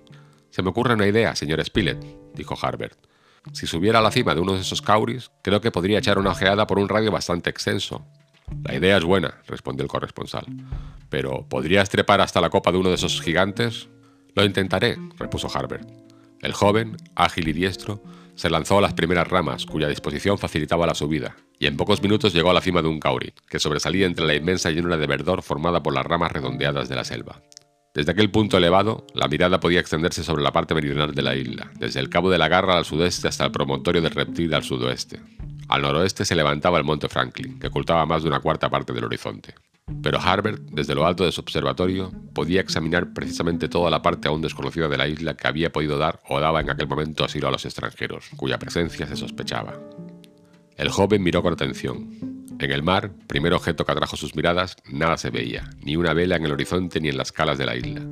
Se 0.48 0.62
me 0.62 0.70
ocurre 0.70 0.94
una 0.94 1.06
idea, 1.06 1.36
señor 1.36 1.62
Spilett, 1.62 2.02
dijo 2.34 2.56
Harbert. 2.60 2.98
Si 3.52 3.66
subiera 3.66 3.98
a 3.98 4.02
la 4.02 4.10
cima 4.10 4.34
de 4.34 4.40
uno 4.40 4.54
de 4.54 4.62
esos 4.62 4.80
cauris, 4.80 5.30
creo 5.42 5.60
que 5.60 5.70
podría 5.70 5.98
echar 5.98 6.18
una 6.18 6.30
ojeada 6.30 6.66
por 6.66 6.78
un 6.78 6.88
radio 6.88 7.12
bastante 7.12 7.50
extenso. 7.50 8.06
La 8.64 8.74
idea 8.74 8.96
es 8.96 9.04
buena, 9.04 9.42
respondió 9.46 9.82
el 9.82 9.90
corresponsal. 9.90 10.46
Pero, 11.10 11.46
¿podrías 11.50 11.90
trepar 11.90 12.22
hasta 12.22 12.40
la 12.40 12.48
copa 12.48 12.72
de 12.72 12.78
uno 12.78 12.88
de 12.88 12.94
esos 12.94 13.20
gigantes? 13.20 13.90
Lo 14.34 14.44
intentaré, 14.44 14.96
repuso 15.18 15.48
Harbert. 15.52 15.88
El 16.40 16.52
joven, 16.52 16.96
ágil 17.16 17.48
y 17.48 17.52
diestro, 17.52 18.02
se 18.34 18.50
lanzó 18.50 18.78
a 18.78 18.80
las 18.80 18.94
primeras 18.94 19.26
ramas, 19.26 19.66
cuya 19.66 19.88
disposición 19.88 20.38
facilitaba 20.38 20.86
la 20.86 20.94
subida, 20.94 21.34
y 21.58 21.66
en 21.66 21.76
pocos 21.76 22.00
minutos 22.00 22.32
llegó 22.32 22.50
a 22.50 22.54
la 22.54 22.60
cima 22.60 22.82
de 22.82 22.88
un 22.88 23.00
cauri, 23.00 23.32
que 23.48 23.58
sobresalía 23.58 24.06
entre 24.06 24.26
la 24.26 24.36
inmensa 24.36 24.70
llanura 24.70 24.96
de 24.96 25.08
verdor 25.08 25.42
formada 25.42 25.82
por 25.82 25.92
las 25.92 26.06
ramas 26.06 26.30
redondeadas 26.30 26.88
de 26.88 26.94
la 26.94 27.04
selva. 27.04 27.42
Desde 27.94 28.12
aquel 28.12 28.30
punto 28.30 28.56
elevado, 28.56 29.06
la 29.14 29.26
mirada 29.26 29.58
podía 29.58 29.80
extenderse 29.80 30.22
sobre 30.22 30.44
la 30.44 30.52
parte 30.52 30.72
meridional 30.72 31.16
de 31.16 31.22
la 31.22 31.34
isla, 31.34 31.72
desde 31.80 31.98
el 31.98 32.08
cabo 32.08 32.30
de 32.30 32.38
la 32.38 32.46
Garra 32.46 32.76
al 32.76 32.84
sudeste 32.84 33.26
hasta 33.26 33.44
el 33.44 33.50
promontorio 33.50 34.00
del 34.00 34.12
reptil 34.12 34.54
al 34.54 34.62
sudoeste. 34.62 35.20
Al 35.68 35.82
noroeste 35.82 36.24
se 36.24 36.36
levantaba 36.36 36.78
el 36.78 36.84
monte 36.84 37.08
Franklin, 37.08 37.58
que 37.58 37.66
ocultaba 37.66 38.06
más 38.06 38.22
de 38.22 38.28
una 38.28 38.38
cuarta 38.38 38.70
parte 38.70 38.92
del 38.92 39.04
horizonte. 39.04 39.54
Pero 40.02 40.20
Harbert, 40.20 40.60
desde 40.70 40.94
lo 40.94 41.06
alto 41.06 41.24
de 41.24 41.32
su 41.32 41.40
observatorio, 41.40 42.12
podía 42.34 42.60
examinar 42.60 43.12
precisamente 43.12 43.68
toda 43.68 43.90
la 43.90 44.02
parte 44.02 44.28
aún 44.28 44.42
desconocida 44.42 44.88
de 44.88 44.96
la 44.96 45.08
isla 45.08 45.34
que 45.34 45.48
había 45.48 45.72
podido 45.72 45.98
dar 45.98 46.20
o 46.28 46.40
daba 46.40 46.60
en 46.60 46.70
aquel 46.70 46.88
momento 46.88 47.24
asilo 47.24 47.48
a 47.48 47.50
los 47.50 47.64
extranjeros, 47.64 48.30
cuya 48.36 48.58
presencia 48.58 49.06
se 49.06 49.16
sospechaba. 49.16 49.78
El 50.76 50.90
joven 50.90 51.22
miró 51.22 51.42
con 51.42 51.52
atención. 51.52 52.44
En 52.60 52.70
el 52.70 52.82
mar, 52.82 53.12
primer 53.26 53.52
objeto 53.54 53.84
que 53.84 53.92
atrajo 53.92 54.16
sus 54.16 54.34
miradas, 54.34 54.76
nada 54.90 55.16
se 55.16 55.30
veía, 55.30 55.70
ni 55.80 55.96
una 55.96 56.12
vela 56.12 56.36
en 56.36 56.44
el 56.44 56.52
horizonte 56.52 57.00
ni 57.00 57.08
en 57.08 57.16
las 57.16 57.32
calas 57.32 57.58
de 57.58 57.66
la 57.66 57.76
isla. 57.76 58.02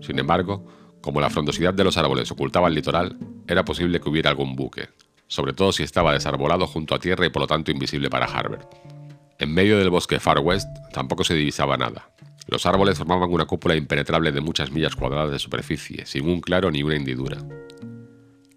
Sin 0.00 0.18
embargo, 0.18 0.66
como 1.00 1.20
la 1.20 1.30
frondosidad 1.30 1.74
de 1.74 1.84
los 1.84 1.96
árboles 1.96 2.30
ocultaba 2.30 2.68
el 2.68 2.74
litoral, 2.74 3.18
era 3.46 3.64
posible 3.64 4.00
que 4.00 4.08
hubiera 4.08 4.30
algún 4.30 4.56
buque, 4.56 4.88
sobre 5.26 5.52
todo 5.52 5.72
si 5.72 5.82
estaba 5.82 6.12
desarbolado 6.12 6.66
junto 6.66 6.94
a 6.94 6.98
tierra 6.98 7.26
y 7.26 7.30
por 7.30 7.42
lo 7.42 7.46
tanto 7.46 7.70
invisible 7.70 8.08
para 8.08 8.26
Harbert. 8.26 8.93
En 9.38 9.52
medio 9.52 9.78
del 9.78 9.90
bosque 9.90 10.20
Far 10.20 10.38
West 10.38 10.68
tampoco 10.92 11.24
se 11.24 11.34
divisaba 11.34 11.76
nada. 11.76 12.10
Los 12.46 12.66
árboles 12.66 12.98
formaban 12.98 13.32
una 13.32 13.46
cúpula 13.46 13.74
impenetrable 13.74 14.30
de 14.30 14.40
muchas 14.40 14.70
millas 14.70 14.94
cuadradas 14.94 15.30
de 15.30 15.38
superficie, 15.38 16.06
sin 16.06 16.28
un 16.28 16.40
claro 16.40 16.70
ni 16.70 16.82
una 16.82 16.96
hendidura. 16.96 17.38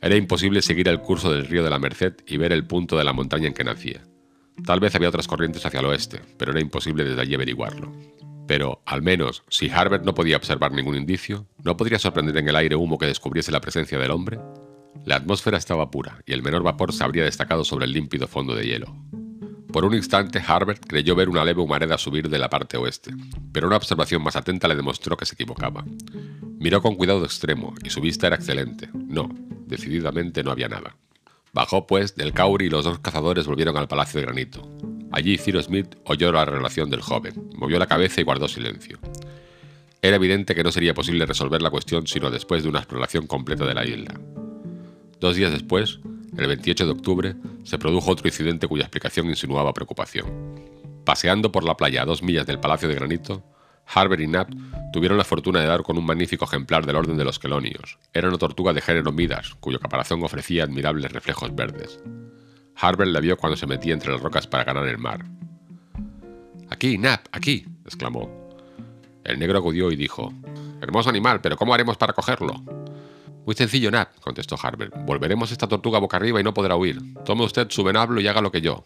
Era 0.02 0.16
imposible 0.16 0.62
seguir 0.62 0.88
el 0.88 1.02
curso 1.02 1.32
del 1.32 1.48
río 1.48 1.64
de 1.64 1.70
la 1.70 1.80
Merced 1.80 2.14
y 2.28 2.38
ver 2.38 2.52
el 2.52 2.68
punto 2.68 2.98
de 2.98 3.04
la 3.04 3.14
montaña 3.14 3.48
en 3.48 3.54
que 3.54 3.64
nacía. 3.64 4.04
Tal 4.66 4.80
vez 4.80 4.94
había 4.96 5.10
otras 5.10 5.28
corrientes 5.28 5.66
hacia 5.66 5.80
el 5.80 5.86
oeste, 5.86 6.22
pero 6.38 6.52
era 6.52 6.62
imposible 6.62 7.04
desde 7.04 7.22
allí 7.22 7.36
averiguarlo. 7.36 7.92
Pero, 8.48 8.82
al 8.86 9.02
menos, 9.02 9.44
si 9.50 9.70
Harbert 9.70 10.06
no 10.06 10.14
podía 10.14 10.38
observar 10.38 10.72
ningún 10.72 10.96
indicio, 10.96 11.48
¿no 11.64 11.76
podría 11.76 12.00
sorprender 12.00 12.38
en 12.38 12.48
el 12.48 12.56
aire 12.56 12.76
humo 12.76 12.98
que 12.98 13.08
descubriese 13.08 13.52
la 13.52 13.62
presencia 13.62 13.98
del 13.98 14.12
hombre? 14.12 14.40
La 15.06 15.16
atmósfera 15.16 15.58
estaba 15.58 15.92
pura 15.92 16.22
y 16.26 16.34
el 16.34 16.44
menor 16.44 16.64
vapor 16.64 16.94
se 16.94 17.04
habría 17.04 17.24
destacado 17.24 17.64
sobre 17.64 17.86
el 17.86 17.94
límpido 17.94 18.28
fondo 18.28 18.56
de 18.56 18.66
hielo. 18.66 18.96
Por 19.72 19.84
un 19.84 19.94
instante, 19.94 20.42
Harbert 20.46 20.86
creyó 20.86 21.16
ver 21.16 21.30
una 21.30 21.44
leve 21.44 21.62
humareda 21.62 21.98
subir 21.98 22.30
de 22.30 22.40
la 22.40 22.50
parte 22.50 22.78
oeste, 22.78 23.12
pero 23.52 23.68
una 23.68 23.78
observación 23.78 24.24
más 24.24 24.36
atenta 24.36 24.68
le 24.68 24.76
demostró 24.76 25.18
que 25.18 25.26
se 25.26 25.36
equivocaba. 25.36 25.84
Miró 26.60 26.82
con 26.82 26.96
cuidado 26.96 27.24
extremo 27.26 27.74
y 27.84 27.90
su 27.90 28.02
vista 28.02 28.28
era 28.28 28.38
excelente. 28.38 28.90
No, 28.94 29.30
decididamente 29.66 30.44
no 30.44 30.52
había 30.52 30.70
nada. 30.70 30.96
Bajó, 31.54 31.86
pues, 31.88 32.16
del 32.16 32.34
Cauri 32.34 32.68
y 32.68 32.70
los 32.70 32.86
dos 32.86 33.00
cazadores 33.00 33.48
volvieron 33.48 33.78
al 33.78 33.88
Palacio 33.88 34.20
de 34.20 34.26
Granito. 34.26 34.68
Allí 35.12 35.38
Ciro 35.38 35.62
Smith 35.62 35.96
oyó 36.06 36.32
la 36.32 36.46
relación 36.46 36.90
del 36.90 37.02
joven, 37.02 37.50
movió 37.56 37.80
la 37.80 37.88
cabeza 37.88 38.22
y 38.22 38.24
guardó 38.24 38.48
silencio. 38.48 39.00
Era 40.02 40.18
evidente 40.18 40.54
que 40.54 40.64
no 40.64 40.72
sería 40.72 40.94
posible 40.94 41.26
resolver 41.26 41.62
la 41.62 41.72
cuestión 41.72 42.08
sino 42.08 42.30
después 42.30 42.64
de 42.64 42.70
una 42.70 42.80
exploración 42.80 43.28
completa 43.28 43.66
de 43.66 43.74
la 43.74 43.86
isla. 43.86 44.20
Dos 45.20 45.36
días 45.36 45.52
después, 45.52 46.00
el 46.36 46.48
28 46.48 46.86
de 46.86 46.92
octubre, 46.92 47.36
se 47.64 47.78
produjo 47.78 48.12
otro 48.12 48.28
incidente 48.28 48.68
cuya 48.68 48.84
explicación 48.84 49.28
insinuaba 49.28 49.74
preocupación. 49.74 50.26
Paseando 51.06 51.52
por 51.52 51.64
la 51.64 51.78
playa 51.78 52.02
a 52.02 52.06
dos 52.06 52.22
millas 52.22 52.46
del 52.46 52.60
Palacio 52.60 52.90
de 52.90 52.96
Granito, 52.96 53.44
Harbert 53.94 54.22
y 54.22 54.28
Knapp 54.28 54.50
tuvieron 54.92 55.18
la 55.18 55.24
fortuna 55.24 55.62
de 55.62 55.68
dar 55.68 55.84
con 55.84 55.98
un 55.98 56.06
magnífico 56.06 56.46
ejemplar 56.46 56.86
del 56.86 56.98
orden 56.98 57.18
de 57.18 57.24
los 57.24 57.40
quelonios. 57.40 57.98
Era 58.14 58.28
una 58.28 58.38
tortuga 58.38 58.74
de 58.74 58.82
género 58.82 59.12
Midas, 59.12 59.56
cuyo 59.60 59.80
caparazón 59.80 60.24
ofrecía 60.24 60.66
admirables 60.66 61.12
reflejos 61.12 61.56
verdes. 61.56 62.00
Harbert 62.76 63.12
la 63.12 63.22
vio 63.22 63.38
cuando 63.38 63.56
se 63.56 63.68
metía 63.68 63.94
entre 63.94 64.12
las 64.12 64.22
rocas 64.22 64.46
para 64.48 64.66
ganar 64.66 64.88
el 64.88 64.98
mar. 64.98 65.26
Aquí, 66.70 66.98
Knapp, 66.98 67.28
aquí, 67.32 67.66
exclamó. 67.86 68.30
El 69.24 69.40
negro 69.40 69.60
acudió 69.60 69.92
y 69.92 69.96
dijo, 69.96 70.34
Hermoso 70.82 71.10
animal, 71.10 71.42
pero 71.42 71.58
¿cómo 71.58 71.74
haremos 71.74 71.98
para 71.98 72.14
cogerlo? 72.14 72.64
Muy 73.48 73.56
sencillo, 73.56 73.90
Nat, 73.90 74.10
contestó 74.20 74.58
Harbert. 74.62 74.94
Volveremos 75.06 75.54
esta 75.54 75.70
tortuga 75.70 76.00
boca 76.00 76.18
arriba 76.18 76.42
y 76.42 76.44
no 76.44 76.54
podrá 76.54 76.76
huir. 76.76 77.00
Tome 77.24 77.46
usted 77.46 77.70
su 77.70 77.82
venablo 77.82 78.20
y 78.20 78.28
haga 78.28 78.42
lo 78.42 78.52
que 78.52 78.60
yo. 78.60 78.86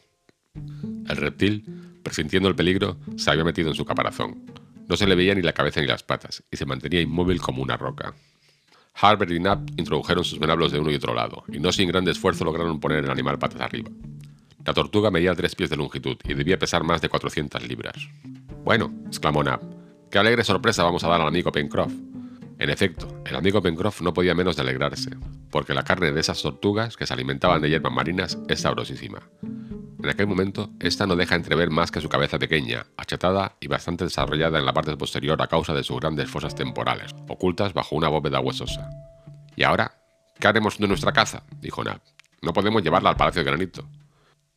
El 0.53 1.17
reptil, 1.17 1.65
presintiendo 2.03 2.47
el 2.47 2.53
peligro, 2.53 2.97
se 3.17 3.31
había 3.31 3.43
metido 3.43 3.69
en 3.69 3.75
su 3.75 3.85
caparazón. 3.85 4.45
No 4.87 4.95
se 4.97 5.07
le 5.07 5.15
veía 5.15 5.33
ni 5.33 5.41
la 5.41 5.53
cabeza 5.53 5.81
ni 5.81 5.87
las 5.87 6.03
patas, 6.03 6.43
y 6.51 6.57
se 6.57 6.67
mantenía 6.67 7.01
inmóvil 7.01 7.41
como 7.41 7.63
una 7.63 7.75
roca. 7.75 8.13
Harbert 8.93 9.31
y 9.31 9.39
Knapp 9.39 9.67
introdujeron 9.77 10.23
sus 10.23 10.37
venablos 10.37 10.71
de 10.71 10.79
uno 10.79 10.91
y 10.91 10.95
otro 10.95 11.15
lado, 11.15 11.43
y 11.51 11.59
no 11.59 11.71
sin 11.71 11.87
gran 11.87 12.07
esfuerzo 12.07 12.45
lograron 12.45 12.79
poner 12.79 13.03
el 13.03 13.09
animal 13.09 13.39
patas 13.39 13.61
arriba. 13.61 13.89
La 14.63 14.75
tortuga 14.75 15.09
medía 15.09 15.33
tres 15.33 15.55
pies 15.55 15.71
de 15.71 15.77
longitud 15.77 16.17
y 16.23 16.35
debía 16.35 16.59
pesar 16.59 16.83
más 16.83 17.01
de 17.01 17.09
400 17.09 17.67
libras. 17.67 17.95
Bueno, 18.63 18.93
exclamó 19.07 19.41
Knapp, 19.41 19.63
qué 20.11 20.19
alegre 20.19 20.43
sorpresa 20.43 20.83
vamos 20.83 21.03
a 21.03 21.07
dar 21.07 21.19
al 21.19 21.29
amigo 21.29 21.51
Pencroff. 21.51 21.91
En 22.61 22.69
efecto, 22.69 23.07
el 23.25 23.35
amigo 23.35 23.59
Pencroff 23.59 24.03
no 24.03 24.13
podía 24.13 24.35
menos 24.35 24.55
de 24.55 24.61
alegrarse, 24.61 25.09
porque 25.49 25.73
la 25.73 25.81
carne 25.81 26.11
de 26.11 26.19
esas 26.21 26.43
tortugas 26.43 26.95
que 26.95 27.07
se 27.07 27.13
alimentaban 27.13 27.59
de 27.59 27.71
hierbas 27.71 27.91
marinas 27.91 28.37
es 28.47 28.61
sabrosísima. 28.61 29.27
En 29.41 30.07
aquel 30.07 30.27
momento, 30.27 30.69
esta 30.79 31.07
no 31.07 31.15
deja 31.15 31.33
entrever 31.33 31.71
más 31.71 31.89
que 31.89 32.01
su 32.01 32.07
cabeza 32.07 32.37
pequeña, 32.37 32.85
achatada 32.97 33.57
y 33.59 33.65
bastante 33.65 34.03
desarrollada 34.03 34.59
en 34.59 34.67
la 34.67 34.73
parte 34.73 34.95
posterior 34.95 35.41
a 35.41 35.47
causa 35.47 35.73
de 35.73 35.83
sus 35.83 35.99
grandes 35.99 36.29
fosas 36.29 36.53
temporales, 36.53 37.15
ocultas 37.27 37.73
bajo 37.73 37.95
una 37.95 38.09
bóveda 38.09 38.39
huesosa. 38.39 38.87
¿Y 39.55 39.63
ahora? 39.63 39.99
¿Qué 40.39 40.47
haremos 40.47 40.77
de 40.77 40.87
nuestra 40.87 41.13
caza? 41.13 41.41
dijo 41.61 41.83
Nab. 41.83 41.99
No 42.43 42.53
podemos 42.53 42.83
llevarla 42.83 43.09
al 43.09 43.17
Palacio 43.17 43.43
de 43.43 43.49
Granito. 43.49 43.89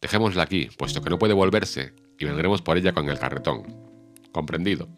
Dejémosla 0.02 0.42
aquí, 0.42 0.68
puesto 0.76 1.00
que 1.00 1.08
no 1.08 1.18
puede 1.18 1.32
volverse, 1.32 1.94
y 2.18 2.26
vendremos 2.26 2.60
por 2.60 2.76
ella 2.76 2.92
con 2.92 3.08
el 3.08 3.18
carretón. 3.18 3.62
Comprendido. 4.30 4.90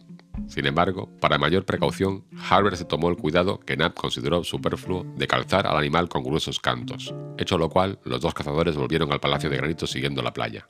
Sin 0.49 0.67
embargo, 0.67 1.11
para 1.21 1.39
mayor 1.39 1.65
precaución, 1.65 2.25
Harbert 2.49 2.77
se 2.77 2.85
tomó 2.85 3.09
el 3.09 3.17
cuidado 3.17 3.59
que 3.61 3.77
Knapp 3.77 3.95
consideró 3.95 4.45
superfluo 4.45 5.05
de 5.17 5.27
calzar 5.27 5.67
al 5.67 5.77
animal 5.77 6.09
con 6.09 6.23
gruesos 6.23 6.61
cantos, 6.61 7.15
hecho 7.39 7.59
lo 7.59 7.69
cual 7.69 7.99
los 8.05 8.21
dos 8.21 8.35
cazadores 8.35 8.77
volvieron 8.77 9.13
al 9.13 9.21
palacio 9.21 9.51
de 9.51 9.57
granito 9.57 9.87
siguiendo 9.87 10.23
la 10.23 10.33
playa, 10.33 10.67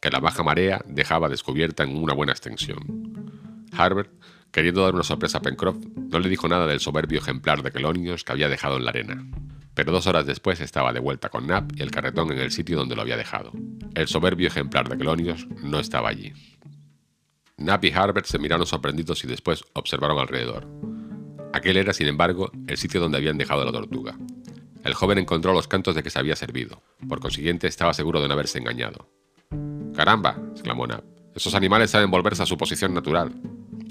que 0.00 0.10
la 0.10 0.20
baja 0.20 0.42
marea 0.42 0.82
dejaba 0.86 1.28
descubierta 1.28 1.82
en 1.82 1.96
una 1.96 2.14
buena 2.14 2.32
extensión. 2.32 3.66
Harbert, 3.72 4.12
queriendo 4.52 4.82
dar 4.82 4.94
una 4.94 5.02
sorpresa 5.02 5.38
a 5.38 5.42
Pencroff, 5.42 5.76
no 5.96 6.18
le 6.18 6.28
dijo 6.28 6.48
nada 6.48 6.66
del 6.66 6.80
soberbio 6.80 7.18
ejemplar 7.18 7.62
de 7.62 7.72
quelonios 7.72 8.24
que 8.24 8.32
había 8.32 8.48
dejado 8.48 8.76
en 8.76 8.84
la 8.84 8.90
arena, 8.90 9.26
pero 9.74 9.92
dos 9.92 10.06
horas 10.06 10.24
después 10.24 10.60
estaba 10.60 10.92
de 10.92 11.00
vuelta 11.00 11.28
con 11.28 11.44
Knapp 11.44 11.72
y 11.76 11.82
el 11.82 11.90
carretón 11.90 12.32
en 12.32 12.38
el 12.38 12.50
sitio 12.50 12.78
donde 12.78 12.96
lo 12.96 13.02
había 13.02 13.16
dejado. 13.16 13.52
El 13.94 14.08
soberbio 14.08 14.48
ejemplar 14.48 14.88
de 14.88 14.96
quelonios 14.96 15.46
no 15.62 15.80
estaba 15.80 16.08
allí. 16.08 16.32
Knapp 17.58 17.84
y 17.84 17.92
Harbert 17.92 18.26
se 18.26 18.38
miraron 18.38 18.66
sorprendidos 18.66 19.24
y 19.24 19.26
después 19.26 19.64
observaron 19.72 20.18
alrededor. 20.18 20.68
Aquel 21.54 21.78
era, 21.78 21.94
sin 21.94 22.06
embargo, 22.06 22.50
el 22.66 22.76
sitio 22.76 23.00
donde 23.00 23.16
habían 23.16 23.38
dejado 23.38 23.64
la 23.64 23.72
tortuga. 23.72 24.18
El 24.84 24.92
joven 24.92 25.18
encontró 25.18 25.54
los 25.54 25.66
cantos 25.66 25.94
de 25.94 26.02
que 26.02 26.10
se 26.10 26.18
había 26.18 26.36
servido. 26.36 26.82
Por 27.08 27.18
consiguiente, 27.18 27.66
estaba 27.66 27.94
seguro 27.94 28.20
de 28.20 28.28
no 28.28 28.34
haberse 28.34 28.58
engañado. 28.58 29.08
¡Caramba! 29.94 30.38
exclamó 30.52 30.84
Knapp. 30.84 31.04
Esos 31.34 31.54
animales 31.54 31.90
saben 31.90 32.10
volverse 32.10 32.42
a 32.42 32.46
su 32.46 32.58
posición 32.58 32.92
natural. 32.92 33.32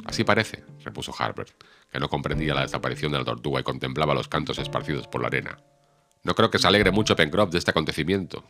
Así 0.05 0.23
parece, 0.23 0.63
repuso 0.83 1.13
Harbert, 1.17 1.51
que 1.91 1.99
no 1.99 2.07
comprendía 2.07 2.53
la 2.53 2.61
desaparición 2.61 3.11
de 3.11 3.17
la 3.17 3.25
tortuga 3.25 3.61
y 3.61 3.63
contemplaba 3.63 4.13
los 4.13 4.27
cantos 4.27 4.59
esparcidos 4.59 5.07
por 5.07 5.21
la 5.21 5.27
arena. 5.27 5.57
No 6.23 6.35
creo 6.35 6.51
que 6.51 6.59
se 6.59 6.67
alegre 6.67 6.91
mucho 6.91 7.15
Pencroff 7.15 7.51
de 7.51 7.57
este 7.57 7.71
acontecimiento. 7.71 8.43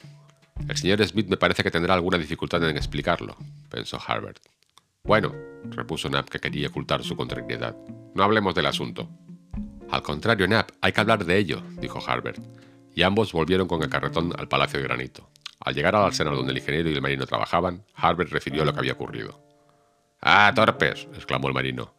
El 0.68 0.76
señor 0.76 1.06
Smith 1.08 1.28
me 1.28 1.38
parece 1.38 1.64
que 1.64 1.72
tendrá 1.72 1.94
alguna 1.94 2.18
dificultad 2.18 2.64
en 2.70 2.76
explicarlo, 2.76 3.38
pensó 3.70 3.98
Harbert. 4.06 4.40
Bueno, 5.06 5.36
repuso 5.70 6.10
Knapp, 6.10 6.30
que 6.30 6.40
quería 6.40 6.68
ocultar 6.68 7.04
su 7.04 7.16
contrariedad. 7.16 7.76
No 8.16 8.24
hablemos 8.24 8.56
del 8.56 8.66
asunto. 8.66 9.08
Al 9.92 10.02
contrario, 10.02 10.48
Knapp, 10.48 10.72
hay 10.82 10.94
que 10.94 11.02
hablar 11.02 11.26
de 11.26 11.38
ello, 11.38 11.62
dijo 11.80 12.00
Harbert. 12.06 12.40
Y 12.96 13.04
ambos 13.04 13.32
volvieron 13.32 13.68
con 13.68 13.84
el 13.84 13.90
carretón 13.90 14.34
al 14.36 14.48
Palacio 14.48 14.80
de 14.80 14.86
Granito. 14.86 15.30
Al 15.60 15.76
llegar 15.76 15.96
al 15.96 16.06
arsenal 16.06 16.36
donde 16.36 16.54
el 16.54 16.58
ingeniero 16.58 16.90
y 16.90 16.94
el 16.94 17.02
marino 17.02 17.28
trabajaban, 17.28 17.84
Harbert 17.94 18.32
refirió 18.32 18.66
lo 18.66 18.74
que 18.74 18.80
había 18.80 18.94
ocurrido. 18.94 19.40
¡Ah, 20.22 20.52
torpes! 20.56 21.08
exclamó 21.14 21.50
el 21.50 21.54
marino. 21.54 21.94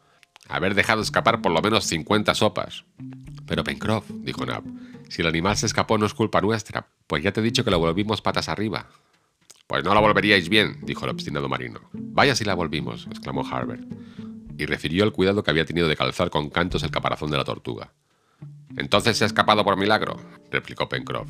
Haber 0.48 0.74
dejado 0.74 1.00
escapar 1.00 1.40
por 1.40 1.52
lo 1.52 1.62
menos 1.62 1.84
50 1.84 2.34
sopas. 2.34 2.84
Pero 3.46 3.62
Pencroff, 3.62 4.10
dijo 4.10 4.44
Knapp, 4.44 4.64
si 5.08 5.22
el 5.22 5.28
animal 5.28 5.56
se 5.56 5.66
escapó 5.66 5.96
no 5.96 6.06
es 6.06 6.14
culpa 6.14 6.40
nuestra, 6.40 6.88
pues 7.06 7.22
ya 7.22 7.30
te 7.30 7.40
he 7.40 7.44
dicho 7.44 7.64
que 7.64 7.70
lo 7.70 7.78
volvimos 7.78 8.20
patas 8.20 8.48
arriba. 8.48 8.88
Pues 9.66 9.82
no 9.84 9.94
la 9.94 10.00
volveríais 10.00 10.48
bien, 10.48 10.78
dijo 10.82 11.04
el 11.04 11.10
obstinado 11.10 11.48
marino. 11.48 11.80
Vaya 11.92 12.36
si 12.36 12.44
la 12.44 12.54
volvimos, 12.54 13.06
exclamó 13.10 13.44
Harbert, 13.44 13.82
y 14.56 14.64
refirió 14.66 15.04
el 15.04 15.12
cuidado 15.12 15.42
que 15.42 15.50
había 15.50 15.64
tenido 15.64 15.88
de 15.88 15.96
calzar 15.96 16.30
con 16.30 16.50
cantos 16.50 16.84
el 16.84 16.90
caparazón 16.90 17.30
de 17.30 17.36
la 17.36 17.44
tortuga. 17.44 17.92
Entonces 18.76 19.16
se 19.16 19.24
ha 19.24 19.26
escapado 19.26 19.64
por 19.64 19.76
milagro, 19.76 20.16
replicó 20.50 20.88
Pencroff. 20.88 21.28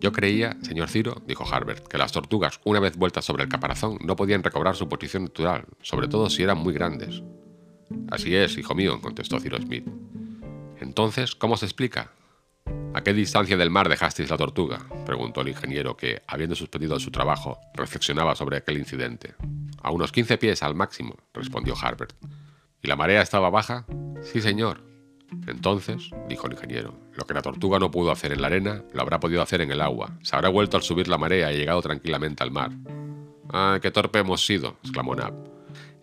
Yo 0.00 0.12
creía, 0.12 0.56
señor 0.62 0.88
Ciro, 0.88 1.22
dijo 1.26 1.44
Harbert, 1.44 1.88
que 1.88 1.98
las 1.98 2.12
tortugas, 2.12 2.60
una 2.64 2.80
vez 2.80 2.96
vueltas 2.96 3.24
sobre 3.24 3.42
el 3.42 3.48
caparazón, 3.48 3.98
no 4.02 4.16
podían 4.16 4.42
recobrar 4.44 4.76
su 4.76 4.88
posición 4.88 5.24
natural, 5.24 5.64
sobre 5.82 6.08
todo 6.08 6.30
si 6.30 6.42
eran 6.42 6.58
muy 6.58 6.72
grandes. 6.72 7.22
Así 8.10 8.34
es, 8.34 8.56
hijo 8.56 8.74
mío, 8.74 9.00
contestó 9.00 9.40
Ciro 9.40 9.58
Smith. 9.58 9.86
Entonces, 10.80 11.34
¿cómo 11.34 11.56
se 11.56 11.66
explica? 11.66 12.12
¿A 12.94 13.02
qué 13.02 13.12
distancia 13.12 13.56
del 13.56 13.70
mar 13.70 13.88
dejasteis 13.88 14.30
la 14.30 14.36
tortuga? 14.36 14.80
preguntó 15.04 15.42
el 15.42 15.48
ingeniero 15.48 15.96
que, 15.96 16.22
habiendo 16.26 16.56
suspendido 16.56 16.98
su 16.98 17.10
trabajo, 17.10 17.60
reflexionaba 17.74 18.34
sobre 18.34 18.56
aquel 18.56 18.78
incidente. 18.78 19.34
A 19.82 19.90
unos 19.90 20.10
15 20.10 20.38
pies 20.38 20.62
al 20.62 20.74
máximo, 20.74 21.16
respondió 21.34 21.74
Harbert. 21.80 22.14
¿Y 22.82 22.88
la 22.88 22.96
marea 22.96 23.22
estaba 23.22 23.50
baja? 23.50 23.86
Sí, 24.22 24.40
señor. 24.40 24.82
Entonces, 25.46 26.10
dijo 26.28 26.46
el 26.46 26.54
ingeniero, 26.54 26.98
lo 27.14 27.26
que 27.26 27.34
la 27.34 27.42
tortuga 27.42 27.78
no 27.78 27.90
pudo 27.90 28.10
hacer 28.10 28.32
en 28.32 28.40
la 28.40 28.46
arena, 28.46 28.82
lo 28.92 29.02
habrá 29.02 29.20
podido 29.20 29.42
hacer 29.42 29.60
en 29.60 29.70
el 29.70 29.82
agua. 29.82 30.18
Se 30.22 30.34
habrá 30.34 30.48
vuelto 30.48 30.76
al 30.76 30.82
subir 30.82 31.08
la 31.08 31.18
marea 31.18 31.52
y 31.52 31.56
llegado 31.56 31.82
tranquilamente 31.82 32.42
al 32.42 32.50
mar. 32.50 32.70
¡Ah, 33.50 33.78
qué 33.82 33.90
torpe 33.90 34.20
hemos 34.20 34.44
sido! 34.44 34.76
exclamó 34.82 35.14
Nab. 35.14 35.34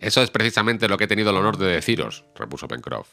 Eso 0.00 0.22
es 0.22 0.30
precisamente 0.30 0.88
lo 0.88 0.96
que 0.96 1.04
he 1.04 1.08
tenido 1.08 1.30
el 1.30 1.36
honor 1.36 1.56
de 1.56 1.66
deciros, 1.66 2.24
repuso 2.36 2.68
Pencroff. 2.68 3.08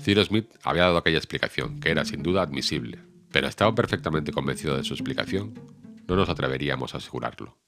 Cyrus 0.00 0.28
Smith 0.28 0.48
había 0.62 0.84
dado 0.84 0.98
aquella 0.98 1.18
explicación, 1.18 1.80
que 1.80 1.90
era 1.90 2.04
sin 2.04 2.22
duda 2.22 2.42
admisible, 2.42 2.98
pero 3.32 3.48
estaba 3.48 3.74
perfectamente 3.74 4.32
convencido 4.32 4.76
de 4.76 4.84
su 4.84 4.94
explicación. 4.94 5.54
No 6.06 6.16
nos 6.16 6.28
atreveríamos 6.28 6.94
a 6.94 6.98
asegurarlo. 6.98 7.58